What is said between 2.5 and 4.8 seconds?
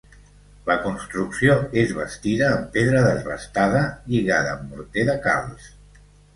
en pedra desbastada lligada amb